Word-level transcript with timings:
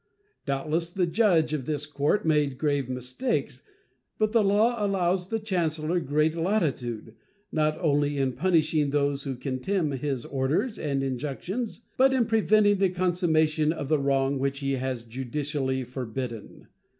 Doubtless 0.47 0.89
the 0.89 1.05
judge 1.05 1.53
of 1.53 1.67
this 1.67 1.85
court 1.85 2.25
made 2.25 2.57
grave 2.57 2.89
mistakes; 2.89 3.61
but 4.17 4.31
the 4.31 4.43
law 4.43 4.83
allows 4.83 5.27
the 5.27 5.37
chancellor 5.37 5.99
great 5.99 6.33
latitude, 6.35 7.13
not 7.51 7.77
only 7.79 8.17
in 8.17 8.33
punishing 8.33 8.89
those 8.89 9.25
who 9.25 9.35
contemn 9.35 9.91
his 9.91 10.25
orders 10.25 10.79
and 10.79 11.03
injunctions, 11.03 11.81
but 11.97 12.13
in 12.15 12.25
preventing 12.25 12.77
the 12.79 12.89
consummation 12.89 13.71
of 13.71 13.89
the 13.89 13.99
wrong 13.99 14.39
which 14.39 14.61
he 14.61 14.71
has 14.71 15.03
judicially 15.03 15.83
forbidden. 15.83 16.65